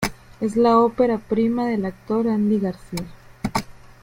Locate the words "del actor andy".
1.67-2.59